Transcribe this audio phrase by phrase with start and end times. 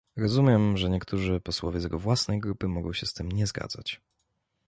[0.15, 4.01] Rozumiem, że niektórzy posłowie z jego własnej grupy mogą się z tym nie zgadzać